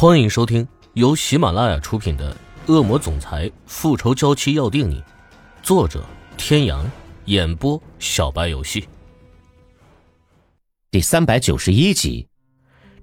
[0.00, 2.34] 欢迎收听由喜马拉雅出品的
[2.72, 4.98] 《恶魔总裁复仇娇妻要定你》，
[5.62, 6.02] 作者：
[6.38, 6.90] 天阳，
[7.26, 8.88] 演播：小白游戏。
[10.90, 12.26] 第三百九十一集，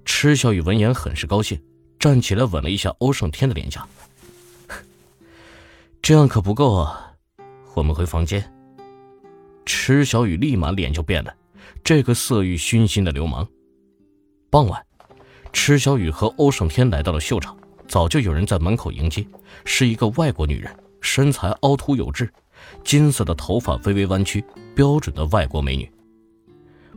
[0.06, 1.62] 池小雨闻言很是高兴，
[2.00, 3.88] 站起来吻了一下欧胜天的脸颊。
[6.02, 7.14] 这样可不够啊！
[7.76, 8.44] 我们回房间。
[9.68, 11.32] 池小雨立马脸就变了，
[11.84, 13.48] 这个色欲熏心的流氓。
[14.50, 14.87] 傍晚。
[15.58, 17.58] 池小雨和欧胜天来到了秀场，
[17.88, 19.28] 早就有人在门口迎接，
[19.66, 20.72] 是一个外国女人，
[21.02, 22.32] 身材凹凸有致，
[22.84, 25.92] 金色的头发微微弯曲，标准的外国美女。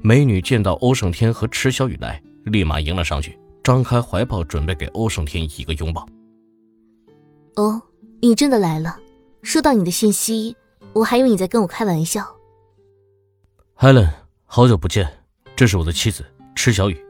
[0.03, 6.07] 美女见到欧胜天和池小雨来，立马迎了上去，张开怀抱准备给欧胜天一个拥抱。
[7.57, 7.81] 哦，
[8.21, 9.01] 你真的来了，
[9.43, 10.55] 收到你的信息，
[10.93, 12.25] 我还以为你在跟我开玩笑。
[13.79, 14.11] Helen，
[14.45, 15.11] 好久不见，
[15.57, 17.10] 这是我的妻子池小雨。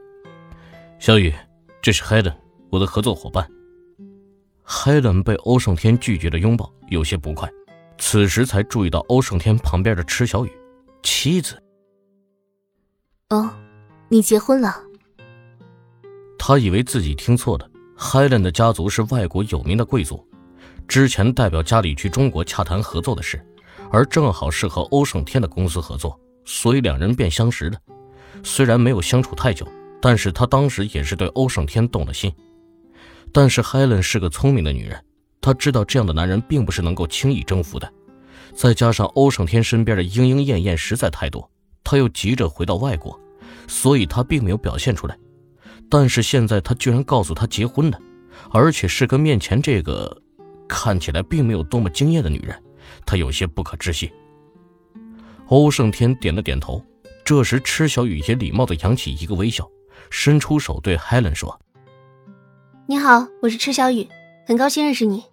[1.01, 1.33] 小雨，
[1.81, 2.35] 这是 Helen，
[2.69, 3.49] 我的合作伙伴。
[4.63, 7.49] Helen 被欧胜天拒绝的拥抱，有些不快，
[7.97, 10.51] 此时才注意到欧胜天旁边的池小雨，
[11.01, 11.59] 妻子。
[13.31, 13.49] 哦，
[14.09, 14.75] 你结婚了？
[16.37, 17.67] 他以为自己听错了。
[17.97, 20.23] Helen 的家族是外国有名的贵族，
[20.87, 23.43] 之前代表家里去中国洽谈合作的事，
[23.91, 27.79] 而正好是和欧胜天的公司合作，所以两人便相识了。
[28.43, 29.67] 虽然没有相处太久。
[30.01, 32.33] 但是他当时也是对欧胜天动了心，
[33.31, 35.01] 但是 Helen 是个聪明的女人，
[35.39, 37.91] 她知道这样的男人并不是能够轻易征服的，
[38.55, 41.49] 再加上欧胜天身边的莺莺燕燕实在太多，
[41.83, 43.19] 他又急着回到外国，
[43.67, 45.17] 所以他并没有表现出来。
[45.89, 47.99] 但是现在他居然告诉他结婚了，
[48.51, 50.15] 而且是跟面前这个
[50.67, 52.55] 看起来并没有多么惊艳的女人，
[53.05, 54.09] 他有些不可置信。
[55.47, 56.83] 欧胜天点了点头，
[57.25, 59.69] 这时池小雨也礼貌地扬起一个微笑。
[60.09, 61.59] 伸出手对 Helen 说
[62.87, 64.07] ：“你好，我是池小雨，
[64.47, 65.23] 很高兴认识你。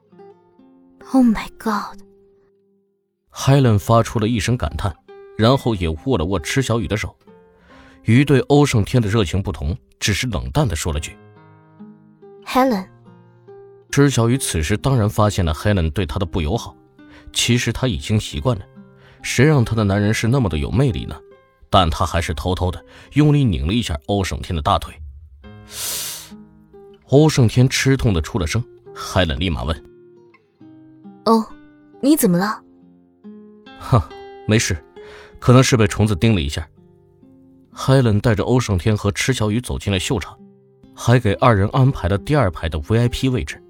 [1.12, 4.94] ”Oh my god！Helen 发出了一声感叹，
[5.36, 7.14] 然后也握了握池小雨的手。
[8.04, 11.16] 与对欧胜天的热情不同，只是冷淡的说了句
[12.46, 12.86] ：“Helen。”
[13.90, 16.76] 池小雨此时当然发现了 Helen 对他的不友好，
[17.32, 18.64] 其实他已经习惯了，
[19.22, 21.18] 谁让他的男人是那么的有魅力呢？
[21.70, 24.94] 但他还是偷偷的用力拧了一下欧胜天的大腿。
[27.10, 28.62] 欧胜天吃痛的出了声，
[28.94, 29.84] 海伦立马问
[31.24, 31.46] ：“哦，
[32.00, 32.62] 你怎么了
[33.80, 34.02] ？”“哼，
[34.46, 34.76] 没事，
[35.38, 36.68] 可能是被虫子叮了一下。”
[37.72, 40.36] 海伦带着欧胜天和池小雨走进了秀场，
[40.94, 43.62] 还给二人安排了第二排的 VIP 位置。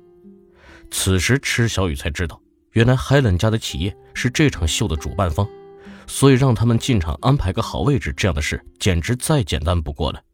[0.91, 2.41] 此时，池小雨才知道，
[2.73, 5.47] 原来海伦家的企业是这场秀的主办方。
[6.09, 10.25] 所以让他们进场安排个好位置，这样的事简直再简单不过了。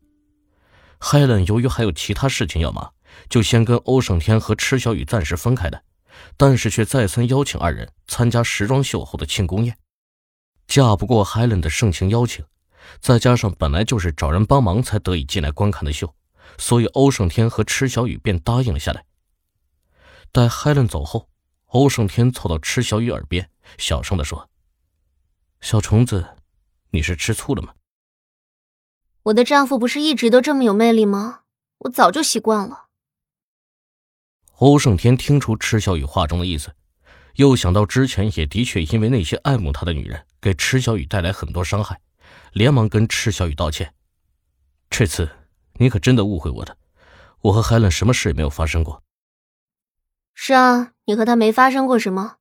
[1.00, 2.94] Helen 由于还有其他事情要忙，
[3.28, 5.82] 就先跟欧胜天和池小雨暂时分开的，
[6.38, 9.76] 但是却再三邀请二人参加时装秀后的庆功宴。
[10.66, 12.42] 架不过 Helen 的盛情邀请，
[13.00, 16.14] 再加上本来就是找人帮忙才得以进来观看的秀，
[16.56, 19.04] 所以欧胜天和池小雨便答应了下来。
[20.32, 21.28] 待 Helen 走后，
[21.66, 24.48] 欧胜天凑到池小雨耳边，小声地说。
[25.64, 26.36] 小虫子，
[26.90, 27.72] 你是吃醋了吗？
[29.22, 31.44] 我的丈夫不是一直都这么有魅力吗？
[31.78, 32.88] 我早就习惯了。
[34.58, 36.74] 欧胜天听出池小雨话中的意思，
[37.36, 41.98] 又想到之前也的确因为那些爱慕他的女人给池小雨带来很多伤害，
[42.52, 43.94] 连忙跟池小雨道歉。
[44.90, 45.30] 这次
[45.78, 46.76] 你可真的误会我了，
[47.40, 49.02] 我和海伦什么事也没有发生过。
[50.34, 52.36] 是啊，你和他没发生过什么，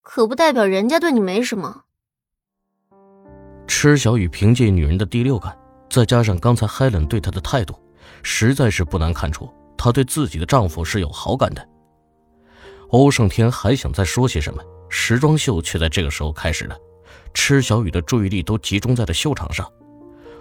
[0.00, 1.84] 可不代表人家对你没什么。
[3.66, 5.56] 池小雨凭借女人的第六感，
[5.88, 7.74] 再加上刚才海伦对她的态度，
[8.22, 11.66] 实在是不难看出她对自己的丈夫是有好感的。
[12.88, 16.76] 欧胜天还想再说些什么，时装秀却在这个时候开始了。
[17.34, 19.66] 池小雨的注意力都集中在了秀场上，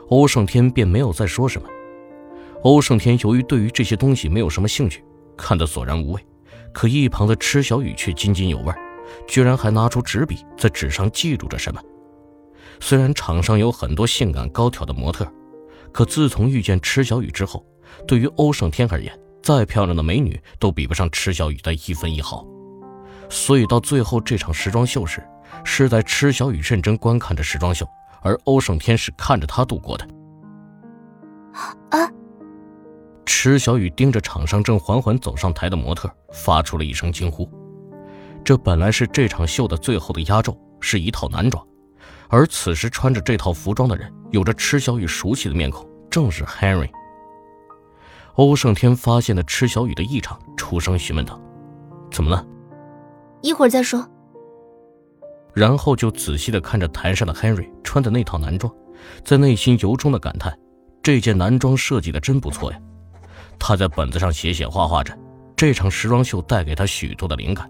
[0.09, 1.67] 欧胜天便没有再说什么。
[2.63, 5.03] 欧胜天由于对于这些东西没有什么兴趣，
[5.37, 6.25] 看得索然无味，
[6.73, 8.73] 可一旁的池小雨却津津有味，
[9.27, 11.81] 居然还拿出纸笔在纸上记录着什么。
[12.79, 15.27] 虽然场上有很多性感高挑的模特，
[15.91, 17.65] 可自从遇见池小雨之后，
[18.07, 22.45] 对于欧胜天而言，再漂亮的美女都比不上池小雨的一分一毫。
[23.29, 25.23] 所以到最后这场时装秀时，
[25.63, 27.87] 是在池小雨认真观看着时装秀，
[28.21, 30.07] 而欧胜天是看着她度过的。
[31.53, 32.09] 啊！
[33.25, 37.49] 池小雨盯着场上正缓缓走上台的模特，发出了一声惊呼。
[38.43, 41.65] 这本来是这场秀的最后的压轴，是一套男装。
[42.31, 46.89] 而此时穿着这套服装的人，有着池小雨熟悉的面孔，正是 Henry。
[48.35, 51.39] 欧胜天发现了池小雨的异常，出声询问道
[52.09, 52.45] ：“怎么了
[53.43, 54.09] ？”“一会儿再说。”
[55.53, 58.73] 然后就仔细的看着台上的 Henry 穿的那套男装，
[59.25, 60.57] 在内心由衷的感叹
[61.03, 62.79] ：“这件男装设计的真不错呀。”
[63.59, 65.13] 他在本子上写写画画着，
[65.57, 67.69] 这场时装秀带给他许多的灵感。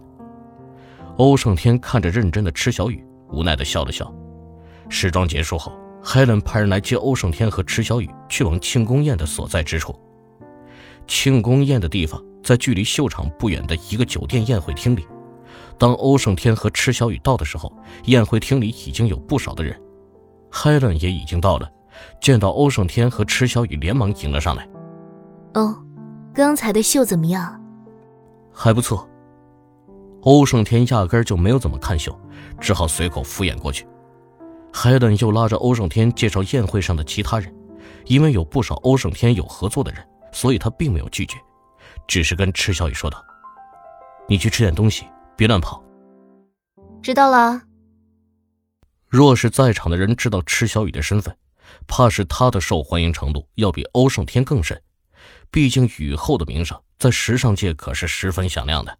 [1.17, 4.13] 欧胜天看着认真的池小雨，无奈的笑了笑。
[4.91, 5.71] 时装结束后
[6.03, 9.97] ，Helen 派人来接欧胜天和池小雨去往庆功宴的所在之处。
[11.07, 15.07] 庆功宴的地方在距离秀场不远的一个酒店宴会厅里。
[15.77, 17.71] 当欧胜天和池小雨到的时候，
[18.05, 19.79] 宴会厅里已经有不少的人
[20.51, 21.71] ，Helen 也已经到了。
[22.21, 24.67] 见到欧胜天和池小雨，连忙迎了上来。
[25.53, 25.75] 哦，
[26.33, 27.59] 刚才的秀怎么样？
[28.53, 29.07] 还不错。
[30.21, 32.17] 欧胜天压根就没有怎么看秀，
[32.59, 33.85] 只好随口敷衍过去。
[34.73, 37.53] Helen 又拉着欧胜天介绍宴会上的其他人，
[38.05, 41.37] 因为有不少欧胜天有合作的人，所以他并没有拒绝，
[42.07, 43.23] 只是跟池小雨说道
[44.27, 45.05] ：“你去吃点东西。”
[45.37, 45.83] 别乱跑。
[47.01, 47.61] 知道了。
[49.07, 51.35] 若是在场的人知道池小雨的身份，
[51.87, 54.79] 怕是他的受欢迎程度要比欧胜天更甚。
[55.49, 58.97] 毕竟雨后的名声在时尚界可是十分响亮的。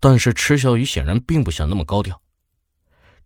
[0.00, 2.18] 但是池小雨显然并不想那么高调。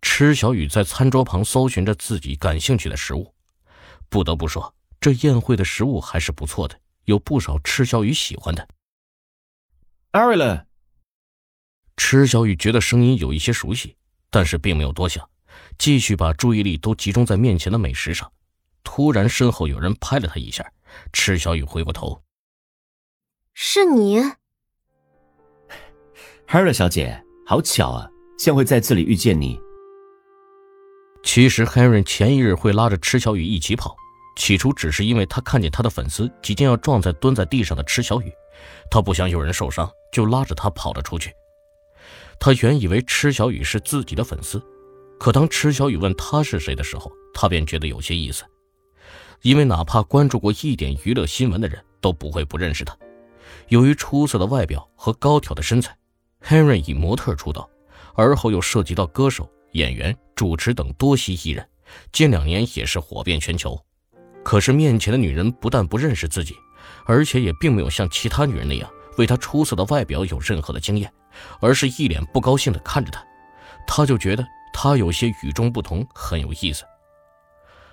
[0.01, 3.35] 池小雨在餐桌旁搜寻着自己感兴趣的食物。
[4.09, 8.67] 不得不说，这宴会的食物还是不错的，有不少池小雨喜欢的。
[10.13, 10.67] 艾瑞伦。
[11.97, 13.97] 池小雨觉得声音有一些熟悉，
[14.31, 15.29] 但是并没有多想，
[15.79, 18.33] 继续把注意力都集中在面前的美食上。
[18.85, 20.73] 突然，身后有人拍了他一下，
[21.13, 22.23] 池小雨回过头
[23.53, 24.21] ：“是你
[26.47, 28.09] ，Hera 小姐，好巧啊，
[28.39, 29.61] 将会在这里遇见你。”
[31.23, 33.95] 其实，Henry 前一日会拉着池小雨一起跑，
[34.37, 38.33] 起初只是因为他看见他的粉丝即将要撞在蹲在地上的池小雨，
[38.91, 41.33] 他不想有人受伤，就拉着他跑了出去。
[42.41, 44.63] 他原以为池小雨是自己的粉丝，
[45.19, 48.45] 可当池小雨问他是谁的时候，他便觉得有些意思，
[49.43, 52.97] 因为哪怕关注过一点娱乐新闻的人都不会不认识他。
[53.69, 55.95] 由于出色的外表和高挑的身材
[56.43, 57.69] ，Henry 以模特出道，
[58.15, 61.67] 而后又涉及到歌手、演员、主持等多栖艺人，
[62.13, 63.81] 近两年也是火遍全球。
[64.45, 66.55] 可是面前的女人不但不认识自己，
[67.07, 71.11] 而且也并没有像其他女人那样为他出色的外表有任何的经验。
[71.61, 73.25] 而是一脸不高兴地看着他，
[73.87, 76.83] 他就觉得他有些与众不同，很有意思。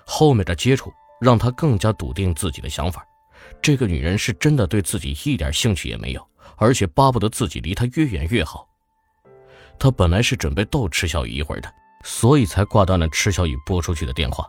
[0.04, 3.06] 后面的接触让他更加笃定自己的想法：
[3.62, 8.66] 这个女人是真的对自己一点兴趣也没有，而且巴不得自己离她越远越好。
[9.78, 11.72] 他本来是准备逗池小雨一会儿的，
[12.04, 14.46] 所以才挂断了池小雨拨出去的电话。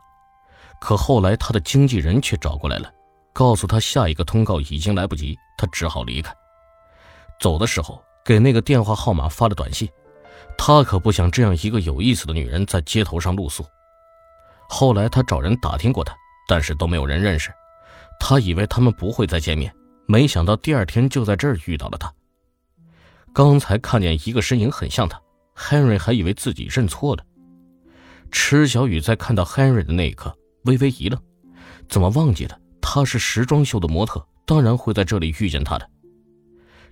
[0.79, 2.91] 可后来他的经纪人却找过来了，
[3.33, 6.33] 告诉他下一个通告已经来不及，他只好离开。
[7.39, 8.01] 走的时候。
[8.27, 9.87] 给那个电话号码发了短信，
[10.57, 13.65] 他可不想这样一个有意思的女人在街头上露宿。
[14.67, 16.13] 后来他找人打听过她，
[16.45, 17.49] 但是都没有人认识。
[18.19, 19.73] 他以为他们不会再见面，
[20.07, 22.13] 没想到第二天就在这儿遇到了她。
[23.37, 25.21] 刚才看见一个身影很像他
[25.55, 27.23] ，Henry 还以为自己认错了。
[28.31, 31.21] 池小雨在看到 Henry 的那一刻微微一愣，
[31.87, 35.87] 怎么忘记了他是时装秀的模特，当然会在这里遇见他的。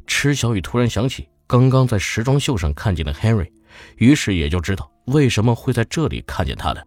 [0.06, 3.52] 池小雨突然想起刚刚在时装秀上看见的 Henry，
[3.98, 6.84] 于是也就知道为什么会在这里看见他了。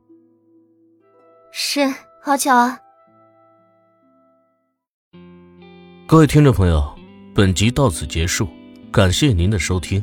[1.51, 1.81] 是，
[2.23, 2.79] 好巧啊！
[6.07, 6.97] 各位听众朋友，
[7.35, 8.49] 本集到此结束，
[8.91, 10.03] 感谢您的收听。